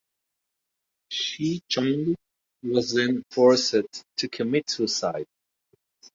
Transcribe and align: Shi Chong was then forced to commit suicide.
Shi 1.11 1.61
Chong 1.69 2.15
was 2.63 2.93
then 2.95 3.21
forced 3.29 3.75
to 4.17 4.29
commit 4.29 4.67
suicide. 4.67 5.27